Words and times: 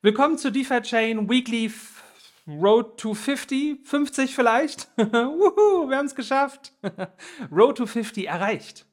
Willkommen 0.00 0.38
zu 0.38 0.52
DeFi 0.52 0.80
Chain 0.82 1.28
Weekly 1.28 1.72
Road 2.46 2.98
to 2.98 3.14
50, 3.14 3.80
50 3.82 4.32
vielleicht. 4.32 4.88
Wuhu, 4.96 5.90
wir 5.90 5.96
haben 5.96 6.06
es 6.06 6.14
geschafft. 6.14 6.72
Road 7.50 7.78
to 7.78 7.86
50 7.86 8.28
erreicht. 8.28 8.86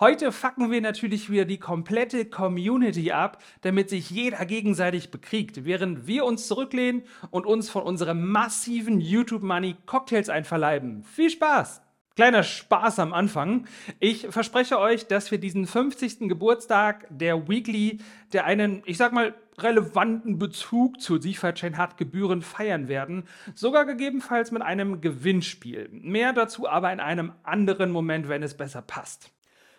Heute 0.00 0.32
fucken 0.32 0.72
wir 0.72 0.80
natürlich 0.80 1.30
wieder 1.30 1.44
die 1.44 1.60
komplette 1.60 2.24
Community 2.24 3.12
ab, 3.12 3.40
damit 3.60 3.88
sich 3.88 4.10
jeder 4.10 4.44
gegenseitig 4.46 5.12
bekriegt, 5.12 5.64
während 5.64 6.08
wir 6.08 6.24
uns 6.24 6.48
zurücklehnen 6.48 7.04
und 7.30 7.46
uns 7.46 7.70
von 7.70 7.84
unserem 7.84 8.28
massiven 8.28 9.00
YouTube-Money 9.00 9.76
Cocktails 9.86 10.28
einverleiben. 10.28 11.04
Viel 11.04 11.30
Spaß! 11.30 11.82
Kleiner 12.16 12.42
Spaß 12.42 12.98
am 12.98 13.12
Anfang. 13.12 13.68
Ich 14.00 14.26
verspreche 14.28 14.80
euch, 14.80 15.06
dass 15.06 15.30
wir 15.30 15.38
diesen 15.38 15.68
50. 15.68 16.28
Geburtstag 16.28 17.06
der 17.10 17.48
Weekly, 17.48 18.00
der 18.32 18.44
einen, 18.44 18.82
ich 18.86 18.96
sag 18.96 19.12
mal, 19.12 19.34
relevanten 19.62 20.38
Bezug 20.38 21.00
zur 21.00 21.18
DeFi-Chain 21.20 21.76
hat, 21.76 21.96
Gebühren 21.96 22.42
feiern 22.42 22.88
werden. 22.88 23.24
Sogar 23.54 23.84
gegebenenfalls 23.84 24.50
mit 24.50 24.62
einem 24.62 25.00
Gewinnspiel. 25.00 25.88
Mehr 25.92 26.32
dazu 26.32 26.68
aber 26.68 26.92
in 26.92 27.00
einem 27.00 27.32
anderen 27.42 27.90
Moment, 27.90 28.28
wenn 28.28 28.42
es 28.42 28.56
besser 28.56 28.82
passt. 28.82 29.30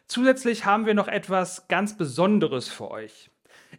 Zusätzlich 0.08 0.66
haben 0.66 0.86
wir 0.86 0.94
noch 0.94 1.08
etwas 1.08 1.68
ganz 1.68 1.96
Besonderes 1.96 2.68
für 2.68 2.90
euch. 2.90 3.30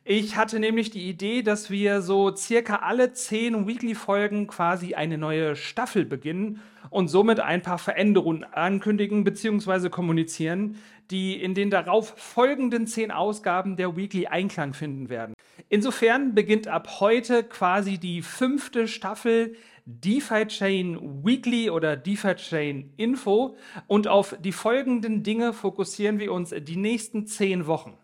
Ich 0.05 0.36
hatte 0.36 0.60
nämlich 0.60 0.91
die 0.91 1.08
Idee, 1.08 1.42
dass 1.42 1.70
wir 1.70 2.00
so 2.00 2.34
circa 2.34 2.77
alle 2.77 3.12
zehn 3.12 3.66
Weekly-Folgen 3.66 4.46
quasi 4.46 4.94
eine 4.94 5.19
neue 5.19 5.56
Staffel 5.56 6.05
beginnen 6.05 6.60
und 6.88 7.08
somit 7.08 7.41
ein 7.41 7.62
paar 7.62 7.78
Veränderungen 7.78 8.44
ankündigen 8.44 9.24
bzw. 9.24 9.91
kommunizieren, 9.91 10.77
die 11.10 11.42
in 11.42 11.55
den 11.55 11.70
darauf 11.70 12.14
folgenden 12.16 12.86
zehn 12.86 13.10
Ausgaben 13.10 13.77
der 13.77 13.96
Weekly 13.96 14.27
Einklang 14.27 14.72
finden 14.72 15.08
werden. 15.08 15.34
Insofern 15.69 16.34
beginnt 16.34 16.69
ab 16.69 17.00
heute 17.00 17.45
quasi 17.45 17.98
die 17.98 18.23
fünfte 18.23 18.88
Staffel 18.88 19.56
DeFi 19.84 20.46
Chain 20.46 21.25
Weekly 21.25 21.70
oder 21.70 21.97
DeFi 21.97 22.34
Chain 22.36 22.92
Info 22.97 23.56
und 23.86 24.08
auf 24.08 24.36
die 24.41 24.53
folgenden 24.53 25.22
Dinge 25.22 25.53
fokussieren 25.53 26.19
wir 26.19 26.33
uns 26.33 26.55
die 26.56 26.77
nächsten 26.77 27.27
zehn 27.27 27.66
Wochen. 27.66 27.98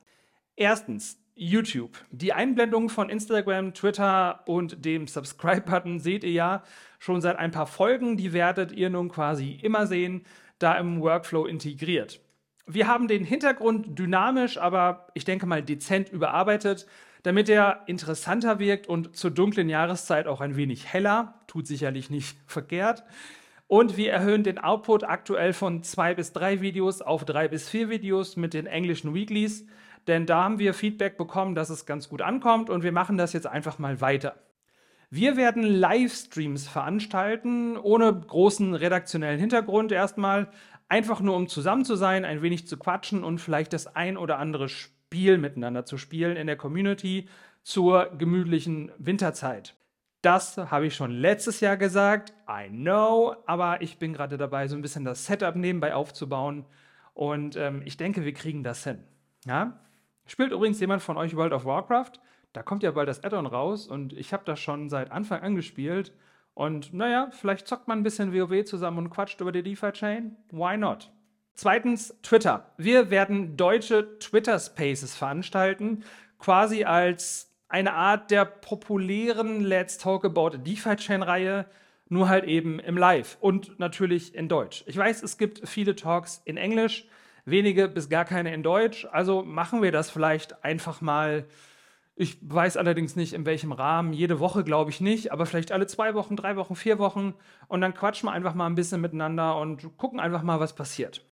Erstens, 0.56 1.18
YouTube. 1.38 1.98
Die 2.10 2.32
Einblendung 2.32 2.88
von 2.88 3.10
Instagram, 3.10 3.74
Twitter 3.74 4.40
und 4.46 4.84
dem 4.84 5.06
Subscribe-Button 5.06 6.00
seht 6.00 6.24
ihr 6.24 6.32
ja 6.32 6.62
schon 6.98 7.20
seit 7.20 7.36
ein 7.36 7.50
paar 7.50 7.66
Folgen. 7.66 8.16
Die 8.16 8.32
werdet 8.32 8.72
ihr 8.72 8.88
nun 8.88 9.10
quasi 9.10 9.58
immer 9.62 9.86
sehen, 9.86 10.24
da 10.58 10.78
im 10.78 11.02
Workflow 11.02 11.44
integriert. 11.44 12.20
Wir 12.66 12.88
haben 12.88 13.06
den 13.06 13.22
Hintergrund 13.22 13.98
dynamisch, 13.98 14.56
aber 14.56 15.08
ich 15.12 15.24
denke 15.24 15.46
mal 15.46 15.62
dezent 15.62 16.08
überarbeitet, 16.08 16.86
damit 17.26 17.48
er 17.48 17.82
interessanter 17.86 18.58
wirkt 18.58 18.86
und 18.86 19.16
zur 19.16 19.30
dunklen 19.30 19.68
Jahreszeit 19.68 20.26
auch 20.26 20.40
ein 20.40 20.56
wenig 20.56 20.92
heller. 20.92 21.34
Tut 21.46 21.66
sicherlich 21.66 22.10
nicht 22.10 22.38
verkehrt. 22.46 23.04
Und 23.68 23.96
wir 23.96 24.12
erhöhen 24.12 24.44
den 24.44 24.58
Output 24.58 25.02
aktuell 25.04 25.52
von 25.52 25.82
zwei 25.82 26.14
bis 26.14 26.32
drei 26.32 26.60
Videos 26.60 27.02
auf 27.02 27.24
drei 27.24 27.48
bis 27.48 27.68
vier 27.68 27.90
Videos 27.90 28.36
mit 28.36 28.54
den 28.54 28.66
englischen 28.66 29.12
Weeklies 29.12 29.66
denn 30.06 30.26
da 30.26 30.44
haben 30.44 30.58
wir 30.58 30.74
Feedback 30.74 31.16
bekommen, 31.16 31.54
dass 31.54 31.70
es 31.70 31.86
ganz 31.86 32.08
gut 32.08 32.22
ankommt 32.22 32.70
und 32.70 32.82
wir 32.82 32.92
machen 32.92 33.16
das 33.16 33.32
jetzt 33.32 33.46
einfach 33.46 33.78
mal 33.78 34.00
weiter. 34.00 34.36
Wir 35.10 35.36
werden 35.36 35.62
Livestreams 35.62 36.68
veranstalten, 36.68 37.76
ohne 37.76 38.12
großen 38.12 38.74
redaktionellen 38.74 39.38
Hintergrund 39.38 39.92
erstmal, 39.92 40.48
einfach 40.88 41.20
nur 41.20 41.36
um 41.36 41.48
zusammen 41.48 41.84
zu 41.84 41.96
sein, 41.96 42.24
ein 42.24 42.42
wenig 42.42 42.66
zu 42.68 42.76
quatschen 42.76 43.24
und 43.24 43.40
vielleicht 43.40 43.72
das 43.72 43.94
ein 43.94 44.16
oder 44.16 44.38
andere 44.38 44.68
Spiel 44.68 44.95
miteinander 45.12 45.84
zu 45.84 45.98
spielen 45.98 46.36
in 46.36 46.46
der 46.46 46.56
Community 46.56 47.28
zur 47.62 48.10
gemütlichen 48.16 48.92
Winterzeit. 48.98 49.76
Das 50.22 50.56
habe 50.56 50.86
ich 50.86 50.94
schon 50.96 51.12
letztes 51.12 51.60
Jahr 51.60 51.76
gesagt, 51.76 52.34
I 52.48 52.68
know, 52.68 53.36
aber 53.46 53.80
ich 53.82 53.98
bin 53.98 54.12
gerade 54.12 54.36
dabei, 54.36 54.66
so 54.66 54.74
ein 54.74 54.82
bisschen 54.82 55.04
das 55.04 55.26
Setup 55.26 55.54
nebenbei 55.54 55.94
aufzubauen 55.94 56.64
und 57.14 57.56
ähm, 57.56 57.82
ich 57.84 57.96
denke, 57.96 58.24
wir 58.24 58.32
kriegen 58.32 58.64
das 58.64 58.82
hin. 58.82 59.04
Ja? 59.46 59.78
Spielt 60.26 60.52
übrigens 60.52 60.80
jemand 60.80 61.02
von 61.02 61.16
euch 61.16 61.36
World 61.36 61.52
of 61.52 61.64
Warcraft? 61.64 62.20
Da 62.52 62.62
kommt 62.62 62.82
ja 62.82 62.90
bald 62.90 63.08
das 63.08 63.22
Add-on 63.22 63.46
raus 63.46 63.86
und 63.86 64.12
ich 64.12 64.32
habe 64.32 64.44
das 64.44 64.58
schon 64.58 64.88
seit 64.88 65.12
Anfang 65.12 65.42
an 65.42 65.54
gespielt. 65.54 66.12
Und 66.54 66.92
naja, 66.94 67.28
vielleicht 67.30 67.68
zockt 67.68 67.86
man 67.86 68.00
ein 68.00 68.02
bisschen 68.02 68.34
WoW 68.34 68.64
zusammen 68.64 68.98
und 68.98 69.10
quatscht 69.10 69.40
über 69.40 69.52
die 69.52 69.62
DeFi-Chain. 69.62 70.36
Why 70.50 70.76
not? 70.76 71.12
Zweitens, 71.58 72.14
Twitter. 72.22 72.70
Wir 72.76 73.08
werden 73.08 73.56
deutsche 73.56 74.18
Twitter-Spaces 74.18 75.16
veranstalten, 75.16 76.04
quasi 76.38 76.84
als 76.84 77.50
eine 77.70 77.94
Art 77.94 78.30
der 78.30 78.44
populären 78.44 79.62
Let's 79.62 79.96
Talk 79.96 80.26
About 80.26 80.58
DeFi-Chain-Reihe, 80.58 81.64
nur 82.10 82.28
halt 82.28 82.44
eben 82.44 82.78
im 82.78 82.98
Live 82.98 83.38
und 83.40 83.78
natürlich 83.78 84.34
in 84.34 84.50
Deutsch. 84.50 84.84
Ich 84.86 84.98
weiß, 84.98 85.22
es 85.22 85.38
gibt 85.38 85.66
viele 85.66 85.96
Talks 85.96 86.42
in 86.44 86.58
Englisch, 86.58 87.08
wenige 87.46 87.88
bis 87.88 88.10
gar 88.10 88.26
keine 88.26 88.52
in 88.52 88.62
Deutsch. 88.62 89.08
Also 89.10 89.42
machen 89.42 89.80
wir 89.80 89.92
das 89.92 90.10
vielleicht 90.10 90.62
einfach 90.62 91.00
mal. 91.00 91.46
Ich 92.16 92.36
weiß 92.42 92.76
allerdings 92.76 93.16
nicht, 93.16 93.32
in 93.32 93.46
welchem 93.46 93.72
Rahmen. 93.72 94.12
Jede 94.12 94.40
Woche 94.40 94.62
glaube 94.62 94.90
ich 94.90 95.00
nicht, 95.00 95.32
aber 95.32 95.46
vielleicht 95.46 95.72
alle 95.72 95.86
zwei 95.86 96.12
Wochen, 96.12 96.36
drei 96.36 96.56
Wochen, 96.56 96.76
vier 96.76 96.98
Wochen. 96.98 97.32
Und 97.66 97.80
dann 97.80 97.94
quatschen 97.94 98.28
wir 98.28 98.32
einfach 98.32 98.54
mal 98.54 98.66
ein 98.66 98.74
bisschen 98.74 99.00
miteinander 99.00 99.58
und 99.58 99.96
gucken 99.96 100.20
einfach 100.20 100.42
mal, 100.42 100.60
was 100.60 100.74
passiert. 100.74 101.24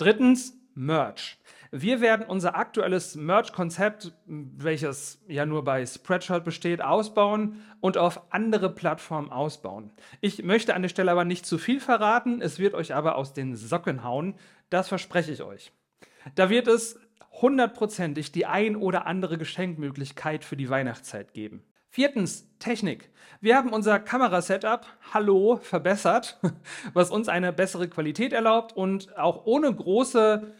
Drittens, 0.00 0.58
Merch. 0.74 1.36
Wir 1.72 2.00
werden 2.00 2.24
unser 2.26 2.56
aktuelles 2.56 3.16
Merch-Konzept, 3.16 4.14
welches 4.24 5.22
ja 5.28 5.44
nur 5.44 5.62
bei 5.62 5.84
Spreadshirt 5.84 6.42
besteht, 6.42 6.80
ausbauen 6.80 7.60
und 7.80 7.98
auf 7.98 8.32
andere 8.32 8.74
Plattformen 8.74 9.30
ausbauen. 9.30 9.92
Ich 10.22 10.42
möchte 10.42 10.72
an 10.72 10.80
der 10.80 10.88
Stelle 10.88 11.10
aber 11.10 11.26
nicht 11.26 11.44
zu 11.44 11.58
viel 11.58 11.80
verraten, 11.80 12.40
es 12.40 12.58
wird 12.58 12.72
euch 12.72 12.94
aber 12.94 13.16
aus 13.16 13.34
den 13.34 13.56
Socken 13.56 14.02
hauen, 14.02 14.36
das 14.70 14.88
verspreche 14.88 15.32
ich 15.32 15.42
euch. 15.42 15.70
Da 16.34 16.48
wird 16.48 16.66
es 16.66 16.98
hundertprozentig 17.32 18.32
die 18.32 18.46
ein 18.46 18.76
oder 18.76 19.06
andere 19.06 19.36
Geschenkmöglichkeit 19.36 20.46
für 20.46 20.56
die 20.56 20.70
Weihnachtszeit 20.70 21.34
geben. 21.34 21.62
Viertens, 21.92 22.48
Technik. 22.60 23.10
Wir 23.40 23.56
haben 23.56 23.72
unser 23.72 23.98
Kamerasetup, 23.98 24.86
hallo, 25.12 25.58
verbessert, 25.60 26.38
was 26.92 27.10
uns 27.10 27.28
eine 27.28 27.52
bessere 27.52 27.88
Qualität 27.88 28.32
erlaubt 28.32 28.76
und 28.76 29.18
auch 29.18 29.44
ohne 29.44 29.74
große 29.74 30.52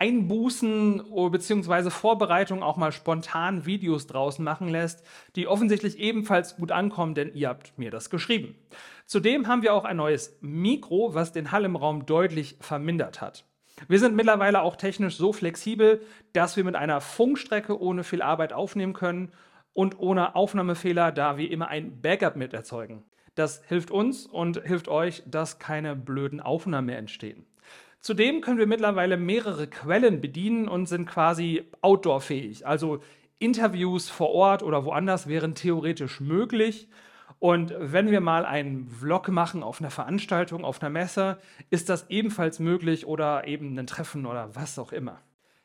Einbußen 0.00 1.04
bzw. 1.30 1.90
Vorbereitung 1.90 2.64
auch 2.64 2.76
mal 2.76 2.90
spontan 2.90 3.64
Videos 3.64 4.08
draußen 4.08 4.44
machen 4.44 4.68
lässt, 4.68 5.04
die 5.36 5.46
offensichtlich 5.46 6.00
ebenfalls 6.00 6.56
gut 6.56 6.72
ankommen, 6.72 7.14
denn 7.14 7.32
ihr 7.32 7.48
habt 7.48 7.78
mir 7.78 7.92
das 7.92 8.10
geschrieben. 8.10 8.56
Zudem 9.06 9.46
haben 9.46 9.62
wir 9.62 9.72
auch 9.72 9.84
ein 9.84 9.98
neues 9.98 10.36
Mikro, 10.40 11.14
was 11.14 11.30
den 11.30 11.52
Hall 11.52 11.64
im 11.64 11.76
Raum 11.76 12.06
deutlich 12.06 12.56
vermindert 12.60 13.20
hat. 13.20 13.44
Wir 13.86 14.00
sind 14.00 14.16
mittlerweile 14.16 14.62
auch 14.62 14.74
technisch 14.74 15.16
so 15.16 15.32
flexibel, 15.32 16.02
dass 16.32 16.56
wir 16.56 16.64
mit 16.64 16.74
einer 16.74 17.00
Funkstrecke 17.00 17.80
ohne 17.80 18.02
viel 18.02 18.20
Arbeit 18.20 18.52
aufnehmen 18.52 18.94
können 18.94 19.30
und 19.72 19.98
ohne 19.98 20.34
Aufnahmefehler, 20.34 21.12
da 21.12 21.36
wir 21.36 21.50
immer 21.50 21.68
ein 21.68 22.00
Backup 22.00 22.36
mit 22.36 22.52
erzeugen. 22.52 23.04
Das 23.34 23.62
hilft 23.66 23.90
uns 23.90 24.26
und 24.26 24.62
hilft 24.64 24.88
euch, 24.88 25.22
dass 25.26 25.58
keine 25.58 25.96
blöden 25.96 26.40
Aufnahmen 26.40 26.86
mehr 26.86 26.98
entstehen. 26.98 27.46
Zudem 28.00 28.40
können 28.40 28.58
wir 28.58 28.66
mittlerweile 28.66 29.16
mehrere 29.16 29.66
Quellen 29.66 30.20
bedienen 30.20 30.68
und 30.68 30.86
sind 30.86 31.06
quasi 31.06 31.64
outdoor-fähig. 31.82 32.66
Also 32.66 33.00
Interviews 33.38 34.08
vor 34.08 34.30
Ort 34.30 34.62
oder 34.62 34.84
woanders 34.84 35.26
wären 35.26 35.54
theoretisch 35.54 36.20
möglich. 36.20 36.88
Und 37.38 37.74
wenn 37.78 38.10
wir 38.10 38.20
mal 38.20 38.44
einen 38.44 38.88
Vlog 38.88 39.28
machen 39.28 39.62
auf 39.62 39.80
einer 39.80 39.90
Veranstaltung, 39.90 40.64
auf 40.64 40.82
einer 40.82 40.90
Messe, 40.90 41.38
ist 41.70 41.88
das 41.88 42.08
ebenfalls 42.10 42.58
möglich 42.58 43.06
oder 43.06 43.46
eben 43.46 43.78
ein 43.78 43.86
Treffen 43.86 44.26
oder 44.26 44.54
was 44.54 44.78
auch 44.78 44.92
immer. 44.92 45.20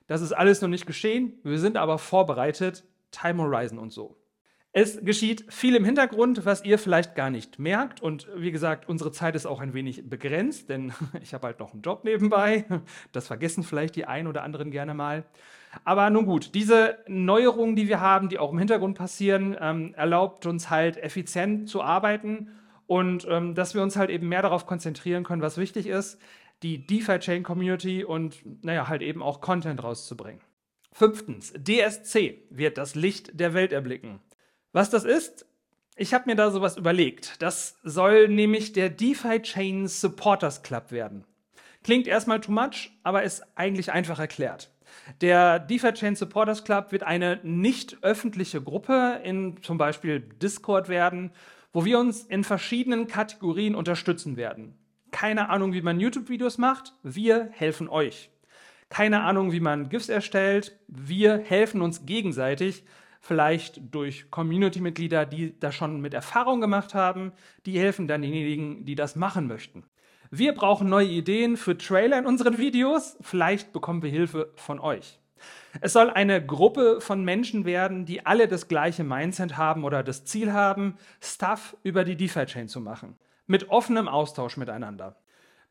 Das 0.08 0.22
ist 0.22 0.32
alles 0.32 0.62
noch 0.62 0.70
nicht 0.70 0.86
geschehen, 0.86 1.40
wir 1.44 1.58
sind 1.58 1.78
aber 1.78 1.98
vorbereitet, 1.98 2.86
Time 3.12 3.42
Horizon 3.42 3.80
und 3.80 3.92
so. 3.92 4.18
Es 4.78 5.00
geschieht 5.06 5.46
viel 5.54 5.74
im 5.76 5.86
Hintergrund, 5.86 6.46
was 6.46 6.66
ihr 6.66 6.78
vielleicht 6.78 7.16
gar 7.16 7.30
nicht 7.30 7.60
merkt. 7.60 8.02
Und 8.02 8.28
wie 8.36 8.52
gesagt, 8.52 8.90
unsere 8.90 9.14
Zeit 9.14 9.34
ist 9.34 9.46
auch 9.46 9.62
ein 9.62 9.74
wenig 9.74 10.10
begrenzt, 10.10 10.68
denn 10.68 10.92
ich 11.22 11.34
habe 11.34 11.48
halt 11.48 11.60
noch 11.60 11.72
einen 11.72 11.82
Job 11.82 12.04
nebenbei. 12.04 12.66
Das 13.14 13.28
vergessen 13.28 13.64
vielleicht 13.64 13.96
die 13.96 14.06
einen 14.06 14.28
oder 14.28 14.44
anderen 14.44 14.72
gerne 14.72 14.94
mal. 14.94 15.24
Aber 15.86 16.10
nun 16.10 16.26
gut, 16.26 16.56
diese 16.56 16.98
Neuerungen, 17.08 17.78
die 17.78 17.88
wir 17.88 18.02
haben, 18.02 18.28
die 18.28 18.38
auch 18.38 18.52
im 18.52 18.60
Hintergrund 18.60 18.98
passieren, 18.98 19.56
ähm, 19.62 19.94
erlaubt 19.96 20.46
uns 20.46 20.70
halt 20.70 20.98
effizient 20.98 21.70
zu 21.70 21.82
arbeiten 21.82 22.50
und 22.86 23.26
ähm, 23.30 23.56
dass 23.56 23.76
wir 23.76 23.82
uns 23.82 23.96
halt 23.96 24.10
eben 24.10 24.28
mehr 24.28 24.42
darauf 24.42 24.66
konzentrieren 24.66 25.24
können, 25.24 25.42
was 25.42 25.58
wichtig 25.58 25.88
ist, 25.88 26.20
die 26.64 26.86
DeFi-Chain-Community 26.86 28.04
und 28.04 28.44
naja, 28.64 28.90
halt 28.90 29.02
eben 29.02 29.24
auch 29.24 29.40
Content 29.40 29.82
rauszubringen. 29.84 30.42
Fünftens, 30.98 31.52
DSC 31.52 32.46
wird 32.50 32.78
das 32.78 32.96
Licht 32.96 33.38
der 33.38 33.54
Welt 33.54 33.74
erblicken. 33.74 34.22
Was 34.72 34.90
das 34.90 35.04
ist, 35.04 35.46
ich 35.98 36.14
habe 36.14 36.30
mir 36.30 36.38
da 36.38 36.52
sowas 36.52 36.78
überlegt. 36.78 37.42
Das 37.42 37.78
soll 37.84 38.30
nämlich 38.30 38.72
der 38.72 38.90
DeFi 38.90 39.42
Chain 39.42 39.90
Supporters 39.90 40.64
Club 40.64 40.94
werden. 40.94 41.26
Klingt 41.84 42.08
erstmal 42.08 42.40
too 42.40 42.54
much, 42.54 42.92
aber 43.04 43.24
ist 43.24 43.44
eigentlich 43.56 43.92
einfach 43.92 44.20
erklärt. 44.20 44.72
Der 45.20 45.60
DeFi 45.60 45.92
Chain 45.92 46.16
Supporters 46.16 46.64
Club 46.64 46.94
wird 46.94 47.04
eine 47.04 47.42
nicht 47.44 47.98
öffentliche 48.02 48.62
Gruppe 48.62 49.20
in 49.22 49.62
zum 49.62 49.78
Beispiel 49.78 50.22
Discord 50.22 50.88
werden, 50.88 51.32
wo 51.74 51.84
wir 51.84 52.00
uns 52.00 52.24
in 52.24 52.46
verschiedenen 52.46 53.08
Kategorien 53.08 53.76
unterstützen 53.76 54.38
werden. 54.38 54.78
Keine 55.12 55.50
Ahnung, 55.50 55.74
wie 55.74 55.82
man 55.82 56.00
YouTube-Videos 56.00 56.58
macht, 56.58 56.94
wir 57.04 57.50
helfen 57.52 57.90
euch. 57.90 58.30
Keine 58.90 59.22
Ahnung, 59.22 59.52
wie 59.52 59.60
man 59.60 59.90
GIFs 59.90 60.10
erstellt, 60.10 60.78
wir 60.88 61.38
helfen 61.38 61.82
uns 61.82 62.06
gegenseitig, 62.06 62.84
vielleicht 63.20 63.82
durch 63.94 64.30
Community-Mitglieder, 64.30 65.26
die 65.26 65.60
das 65.60 65.74
schon 65.76 66.00
mit 66.02 66.14
Erfahrung 66.14 66.62
gemacht 66.62 66.94
haben, 66.94 67.32
die 67.66 67.80
helfen 67.80 68.08
dann 68.08 68.22
denjenigen, 68.22 68.86
die 68.86 68.96
das 68.96 69.16
machen 69.16 69.48
möchten. 69.48 69.84
Wir 70.30 70.54
brauchen 70.54 70.90
neue 70.90 71.08
Ideen 71.08 71.58
für 71.58 71.78
Trailer 71.78 72.20
in 72.20 72.26
unseren 72.26 72.58
Videos. 72.58 73.18
Vielleicht 73.22 73.74
bekommen 73.74 74.04
wir 74.04 74.10
Hilfe 74.10 74.52
von 74.56 74.80
euch. 74.80 75.20
Es 75.82 75.94
soll 75.94 76.10
eine 76.10 76.44
Gruppe 76.46 77.02
von 77.02 77.24
Menschen 77.24 77.66
werden, 77.66 78.06
die 78.06 78.26
alle 78.26 78.48
das 78.48 78.68
gleiche 78.68 79.04
Mindset 79.04 79.58
haben 79.58 79.84
oder 79.84 80.04
das 80.04 80.26
Ziel 80.26 80.54
haben, 80.54 80.98
Stuff 81.22 81.76
über 81.84 82.04
die 82.04 82.16
DeFi-Chain 82.16 82.68
zu 82.68 82.80
machen. 82.80 83.18
Mit 83.48 83.70
offenem 83.70 84.08
Austausch 84.08 84.58
miteinander. 84.58 85.18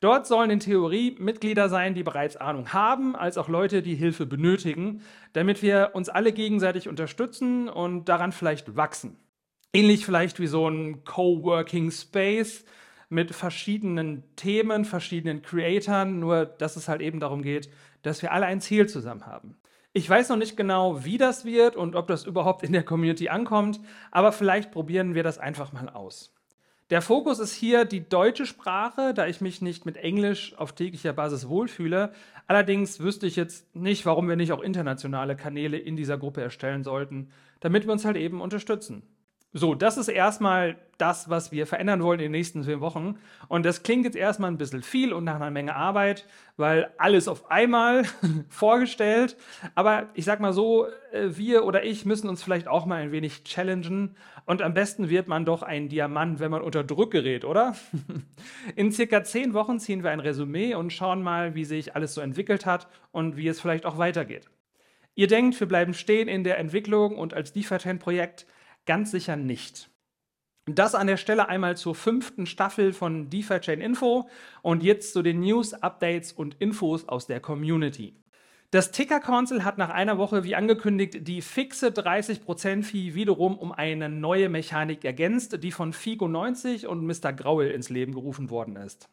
Dort 0.04 0.26
sollen 0.26 0.50
in 0.50 0.60
Theorie 0.60 1.16
Mitglieder 1.18 1.70
sein, 1.70 1.94
die 1.94 2.02
bereits 2.02 2.36
Ahnung 2.36 2.74
haben, 2.74 3.16
als 3.16 3.38
auch 3.38 3.48
Leute, 3.48 3.80
die 3.80 3.94
Hilfe 3.94 4.26
benötigen, 4.26 5.00
damit 5.32 5.62
wir 5.62 5.92
uns 5.94 6.10
alle 6.10 6.34
gegenseitig 6.34 6.90
unterstützen 6.90 7.70
und 7.70 8.06
daran 8.06 8.30
vielleicht 8.30 8.76
wachsen. 8.76 9.16
Ähnlich 9.72 10.04
vielleicht 10.04 10.40
wie 10.40 10.46
so 10.46 10.68
ein 10.68 11.04
Coworking 11.04 11.90
Space, 11.90 12.66
mit 13.08 13.34
verschiedenen 13.34 14.24
Themen, 14.36 14.84
verschiedenen 14.84 15.40
Creatoren, 15.40 16.20
nur 16.20 16.44
dass 16.44 16.76
es 16.76 16.86
halt 16.86 17.00
eben 17.00 17.18
darum 17.18 17.40
geht, 17.40 17.70
dass 18.02 18.20
wir 18.20 18.30
alle 18.32 18.44
ein 18.44 18.60
Ziel 18.60 18.86
zusammen 18.86 19.24
haben. 19.24 19.56
Ich 19.94 20.10
weiß 20.10 20.28
noch 20.28 20.36
nicht 20.36 20.54
genau, 20.54 21.06
wie 21.06 21.16
das 21.16 21.46
wird 21.46 21.76
und 21.76 21.96
ob 21.96 22.08
das 22.08 22.26
überhaupt 22.26 22.62
in 22.62 22.74
der 22.74 22.82
Community 22.82 23.30
ankommt, 23.30 23.80
aber 24.10 24.32
vielleicht 24.32 24.70
probieren 24.70 25.14
wir 25.14 25.22
das 25.22 25.38
einfach 25.38 25.72
mal 25.72 25.88
aus. 25.88 26.33
Der 26.90 27.00
Fokus 27.00 27.38
ist 27.38 27.54
hier 27.54 27.86
die 27.86 28.06
deutsche 28.06 28.44
Sprache, 28.44 29.14
da 29.14 29.26
ich 29.26 29.40
mich 29.40 29.62
nicht 29.62 29.86
mit 29.86 29.96
Englisch 29.96 30.54
auf 30.58 30.74
täglicher 30.74 31.14
Basis 31.14 31.48
wohlfühle. 31.48 32.12
Allerdings 32.46 33.00
wüsste 33.00 33.26
ich 33.26 33.36
jetzt 33.36 33.74
nicht, 33.74 34.04
warum 34.04 34.28
wir 34.28 34.36
nicht 34.36 34.52
auch 34.52 34.60
internationale 34.60 35.34
Kanäle 35.34 35.78
in 35.78 35.96
dieser 35.96 36.18
Gruppe 36.18 36.42
erstellen 36.42 36.84
sollten, 36.84 37.30
damit 37.60 37.86
wir 37.86 37.92
uns 37.92 38.04
halt 38.04 38.18
eben 38.18 38.42
unterstützen. 38.42 39.02
So, 39.56 39.76
das 39.76 39.98
ist 39.98 40.08
erstmal 40.08 40.74
das, 40.98 41.30
was 41.30 41.52
wir 41.52 41.68
verändern 41.68 42.02
wollen 42.02 42.18
in 42.18 42.24
den 42.24 42.32
nächsten 42.32 42.64
vier 42.64 42.80
Wochen. 42.80 43.20
Und 43.46 43.64
das 43.64 43.84
klingt 43.84 44.04
jetzt 44.04 44.16
erstmal 44.16 44.50
ein 44.50 44.58
bisschen 44.58 44.82
viel 44.82 45.12
und 45.12 45.22
nach 45.22 45.36
einer 45.36 45.52
Menge 45.52 45.76
Arbeit, 45.76 46.26
weil 46.56 46.90
alles 46.98 47.28
auf 47.28 47.52
einmal 47.52 48.02
vorgestellt. 48.48 49.36
Aber 49.76 50.08
ich 50.14 50.24
sag 50.24 50.40
mal 50.40 50.52
so, 50.52 50.88
äh, 51.12 51.36
wir 51.36 51.64
oder 51.66 51.84
ich 51.84 52.04
müssen 52.04 52.28
uns 52.28 52.42
vielleicht 52.42 52.66
auch 52.66 52.84
mal 52.84 53.00
ein 53.00 53.12
wenig 53.12 53.44
challengen. 53.44 54.16
Und 54.44 54.60
am 54.60 54.74
besten 54.74 55.08
wird 55.08 55.28
man 55.28 55.44
doch 55.44 55.62
ein 55.62 55.88
Diamant, 55.88 56.40
wenn 56.40 56.50
man 56.50 56.62
unter 56.62 56.82
Druck 56.82 57.12
gerät, 57.12 57.44
oder? 57.44 57.76
In 58.74 58.90
circa 58.90 59.22
zehn 59.22 59.54
Wochen 59.54 59.78
ziehen 59.78 60.02
wir 60.02 60.10
ein 60.10 60.18
Resümee 60.18 60.74
und 60.74 60.92
schauen 60.92 61.22
mal, 61.22 61.54
wie 61.54 61.64
sich 61.64 61.94
alles 61.94 62.14
so 62.14 62.20
entwickelt 62.20 62.66
hat 62.66 62.88
und 63.12 63.36
wie 63.36 63.46
es 63.46 63.60
vielleicht 63.60 63.86
auch 63.86 63.98
weitergeht. 63.98 64.50
Ihr 65.14 65.28
denkt, 65.28 65.60
wir 65.60 65.68
bleiben 65.68 65.94
stehen 65.94 66.26
in 66.26 66.42
der 66.42 66.58
Entwicklung 66.58 67.16
und 67.16 67.34
als 67.34 67.52
DeFi-Projekt 67.52 68.46
Ganz 68.86 69.10
sicher 69.10 69.36
nicht. 69.36 69.90
Das 70.66 70.94
an 70.94 71.06
der 71.06 71.18
Stelle 71.18 71.48
einmal 71.48 71.76
zur 71.76 71.94
fünften 71.94 72.46
Staffel 72.46 72.92
von 72.92 73.28
DeFi 73.28 73.60
Chain 73.60 73.80
Info 73.80 74.28
und 74.62 74.82
jetzt 74.82 75.12
zu 75.12 75.22
den 75.22 75.40
News, 75.40 75.74
Updates 75.74 76.32
und 76.32 76.54
Infos 76.58 77.06
aus 77.06 77.26
der 77.26 77.40
Community. 77.40 78.16
Das 78.70 78.90
Ticker 78.90 79.20
Council 79.20 79.62
hat 79.62 79.78
nach 79.78 79.90
einer 79.90 80.18
Woche, 80.18 80.42
wie 80.42 80.56
angekündigt, 80.56 81.28
die 81.28 81.42
fixe 81.42 81.88
30% 81.88 82.82
Fee 82.82 83.14
wiederum 83.14 83.56
um 83.56 83.72
eine 83.72 84.08
neue 84.08 84.48
Mechanik 84.48 85.04
ergänzt, 85.04 85.62
die 85.62 85.70
von 85.70 85.92
Figo 85.92 86.28
90 86.28 86.86
und 86.86 87.06
Mr. 87.06 87.32
Graul 87.32 87.66
ins 87.66 87.88
Leben 87.88 88.12
gerufen 88.12 88.50
worden 88.50 88.76
ist. 88.76 89.08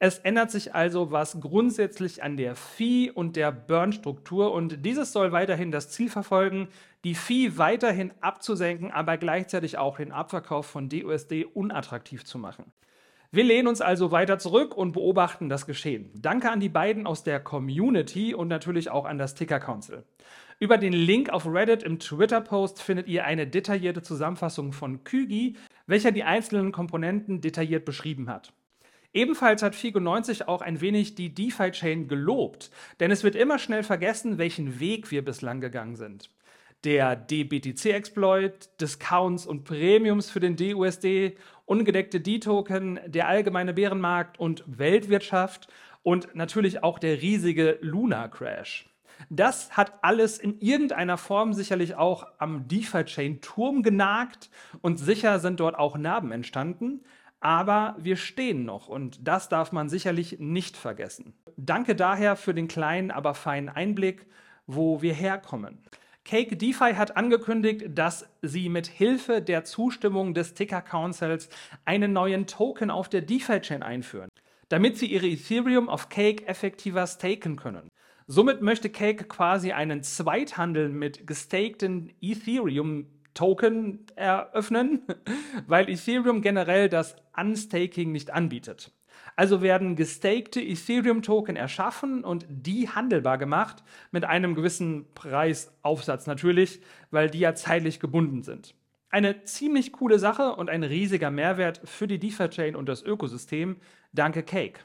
Es 0.00 0.20
ändert 0.20 0.52
sich 0.52 0.76
also 0.76 1.10
was 1.10 1.40
grundsätzlich 1.40 2.22
an 2.22 2.36
der 2.36 2.54
Fee 2.54 3.10
und 3.10 3.34
der 3.34 3.50
Burn-Struktur 3.50 4.52
und 4.52 4.84
dieses 4.84 5.12
soll 5.12 5.32
weiterhin 5.32 5.72
das 5.72 5.90
Ziel 5.90 6.08
verfolgen, 6.08 6.68
die 7.02 7.16
Fee 7.16 7.58
weiterhin 7.58 8.12
abzusenken, 8.20 8.92
aber 8.92 9.16
gleichzeitig 9.16 9.76
auch 9.76 9.96
den 9.96 10.12
Abverkauf 10.12 10.66
von 10.66 10.88
DUSD 10.88 11.44
unattraktiv 11.52 12.24
zu 12.24 12.38
machen. 12.38 12.72
Wir 13.32 13.42
lehnen 13.42 13.66
uns 13.66 13.80
also 13.80 14.12
weiter 14.12 14.38
zurück 14.38 14.76
und 14.76 14.92
beobachten 14.92 15.48
das 15.48 15.66
Geschehen. 15.66 16.10
Danke 16.14 16.50
an 16.50 16.60
die 16.60 16.68
beiden 16.68 17.04
aus 17.04 17.24
der 17.24 17.40
Community 17.40 18.34
und 18.34 18.46
natürlich 18.46 18.90
auch 18.90 19.04
an 19.04 19.18
das 19.18 19.34
Ticker 19.34 19.58
Council. 19.58 20.04
Über 20.60 20.78
den 20.78 20.92
Link 20.92 21.28
auf 21.28 21.44
Reddit 21.44 21.82
im 21.82 21.98
Twitter-Post 21.98 22.80
findet 22.80 23.08
ihr 23.08 23.24
eine 23.24 23.48
detaillierte 23.48 24.02
Zusammenfassung 24.02 24.72
von 24.72 25.02
Kügi, 25.02 25.56
welcher 25.86 26.12
die 26.12 26.24
einzelnen 26.24 26.70
Komponenten 26.70 27.40
detailliert 27.40 27.84
beschrieben 27.84 28.30
hat. 28.30 28.52
Ebenfalls 29.12 29.62
hat 29.62 29.74
Figo90 29.74 30.46
auch 30.46 30.60
ein 30.60 30.80
wenig 30.80 31.14
die 31.14 31.34
DeFi-Chain 31.34 32.08
gelobt, 32.08 32.70
denn 33.00 33.10
es 33.10 33.24
wird 33.24 33.36
immer 33.36 33.58
schnell 33.58 33.82
vergessen, 33.82 34.38
welchen 34.38 34.80
Weg 34.80 35.10
wir 35.10 35.24
bislang 35.24 35.60
gegangen 35.60 35.96
sind. 35.96 36.30
Der 36.84 37.16
DBTC-Exploit, 37.16 38.80
Discounts 38.80 39.46
und 39.46 39.64
Premiums 39.64 40.30
für 40.30 40.40
den 40.40 40.56
DUSD, 40.56 41.36
ungedeckte 41.64 42.20
D-Token, 42.20 43.00
der 43.06 43.28
allgemeine 43.28 43.74
Bärenmarkt 43.74 44.38
und 44.38 44.62
Weltwirtschaft 44.66 45.68
und 46.02 46.34
natürlich 46.34 46.84
auch 46.84 46.98
der 46.98 47.20
riesige 47.20 47.78
Luna-Crash. 47.80 48.88
Das 49.30 49.76
hat 49.76 49.92
alles 50.02 50.38
in 50.38 50.60
irgendeiner 50.60 51.18
Form 51.18 51.52
sicherlich 51.52 51.96
auch 51.96 52.26
am 52.38 52.68
DeFi-Chain-Turm 52.68 53.82
genagt 53.82 54.50
und 54.80 54.98
sicher 54.98 55.40
sind 55.40 55.60
dort 55.60 55.76
auch 55.76 55.98
Narben 55.98 56.30
entstanden. 56.30 57.02
Aber 57.40 57.96
wir 57.98 58.16
stehen 58.16 58.64
noch 58.64 58.88
und 58.88 59.26
das 59.26 59.48
darf 59.48 59.70
man 59.72 59.88
sicherlich 59.88 60.38
nicht 60.40 60.76
vergessen. 60.76 61.34
Danke 61.56 61.94
daher 61.94 62.36
für 62.36 62.54
den 62.54 62.68
kleinen, 62.68 63.10
aber 63.10 63.34
feinen 63.34 63.68
Einblick, 63.68 64.26
wo 64.66 65.02
wir 65.02 65.14
herkommen. 65.14 65.78
Cake 66.24 66.56
DeFi 66.56 66.94
hat 66.94 67.16
angekündigt, 67.16 67.86
dass 67.94 68.28
sie 68.42 68.68
mit 68.68 68.86
Hilfe 68.86 69.40
der 69.40 69.64
Zustimmung 69.64 70.34
des 70.34 70.52
Ticker 70.52 70.82
Councils 70.82 71.48
einen 71.86 72.12
neuen 72.12 72.46
Token 72.46 72.90
auf 72.90 73.08
der 73.08 73.22
DeFi-Chain 73.22 73.82
einführen, 73.82 74.28
damit 74.68 74.98
sie 74.98 75.06
ihre 75.06 75.26
Ethereum 75.26 75.88
auf 75.88 76.10
Cake 76.10 76.46
effektiver 76.46 77.06
staken 77.06 77.56
können. 77.56 77.88
Somit 78.26 78.60
möchte 78.60 78.90
Cake 78.90 79.24
quasi 79.24 79.72
einen 79.72 80.02
Zweithandel 80.02 80.90
mit 80.90 81.26
gestakten 81.26 82.12
Ethereum 82.20 83.06
Token 83.38 84.04
eröffnen, 84.16 85.02
weil 85.68 85.88
Ethereum 85.88 86.42
generell 86.42 86.88
das 86.88 87.14
Unstaking 87.36 88.10
nicht 88.10 88.32
anbietet. 88.32 88.90
Also 89.36 89.62
werden 89.62 89.94
gestakte 89.94 90.60
Ethereum-Token 90.60 91.54
erschaffen 91.54 92.24
und 92.24 92.46
die 92.48 92.88
handelbar 92.88 93.38
gemacht 93.38 93.84
mit 94.10 94.24
einem 94.24 94.56
gewissen 94.56 95.06
Preisaufsatz 95.14 96.26
natürlich, 96.26 96.80
weil 97.12 97.30
die 97.30 97.38
ja 97.38 97.54
zeitlich 97.54 98.00
gebunden 98.00 98.42
sind. 98.42 98.74
Eine 99.08 99.44
ziemlich 99.44 99.92
coole 99.92 100.18
Sache 100.18 100.56
und 100.56 100.68
ein 100.68 100.82
riesiger 100.82 101.30
Mehrwert 101.30 101.80
für 101.84 102.08
die 102.08 102.18
DeFi-Chain 102.18 102.74
und 102.74 102.88
das 102.88 103.04
Ökosystem. 103.04 103.76
Danke 104.12 104.42
Cake. 104.42 104.80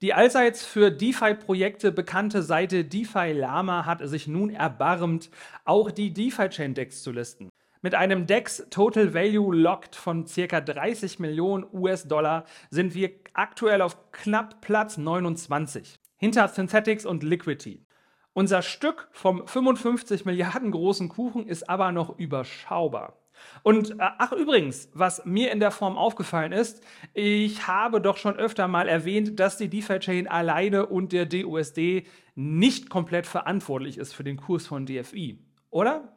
Die 0.00 0.14
allseits 0.14 0.64
für 0.64 0.92
DeFi-Projekte 0.92 1.90
bekannte 1.90 2.44
Seite 2.44 2.84
DeFi 2.84 3.32
Lama 3.32 3.84
hat 3.84 4.06
sich 4.08 4.28
nun 4.28 4.50
erbarmt, 4.50 5.28
auch 5.64 5.90
die 5.90 6.12
DeFi-Chain-Decks 6.12 7.02
zu 7.02 7.10
listen. 7.10 7.50
Mit 7.82 7.94
einem 7.94 8.26
DEX 8.26 8.66
Total 8.70 9.12
Value 9.12 9.54
Locked 9.54 9.94
von 9.94 10.24
ca. 10.24 10.60
30 10.60 11.18
Millionen 11.18 11.66
US-Dollar 11.72 12.44
sind 12.70 12.94
wir 12.94 13.10
aktuell 13.34 13.82
auf 13.82 14.12
knapp 14.12 14.60
Platz 14.60 14.96
29, 14.96 15.98
hinter 16.16 16.48
Synthetics 16.48 17.04
und 17.04 17.22
Liquidity. 17.22 17.84
Unser 18.32 18.62
Stück 18.62 19.08
vom 19.12 19.46
55 19.46 20.24
Milliarden 20.24 20.70
großen 20.70 21.08
Kuchen 21.08 21.46
ist 21.46 21.68
aber 21.68 21.92
noch 21.92 22.18
überschaubar. 22.18 23.18
Und 23.62 23.92
äh, 23.92 23.96
ach 23.98 24.32
übrigens, 24.32 24.90
was 24.94 25.24
mir 25.24 25.52
in 25.52 25.60
der 25.60 25.70
Form 25.70 25.98
aufgefallen 25.98 26.52
ist, 26.52 26.82
ich 27.12 27.66
habe 27.66 28.00
doch 28.00 28.16
schon 28.16 28.36
öfter 28.36 28.68
mal 28.68 28.88
erwähnt, 28.88 29.38
dass 29.38 29.58
die 29.58 29.68
DeFi-Chain 29.68 30.28
alleine 30.28 30.86
und 30.86 31.12
der 31.12 31.26
DUSD 31.26 32.06
nicht 32.34 32.88
komplett 32.90 33.26
verantwortlich 33.26 33.98
ist 33.98 34.14
für 34.14 34.24
den 34.24 34.38
Kurs 34.38 34.66
von 34.66 34.86
DFI, 34.86 35.38
oder? 35.70 36.15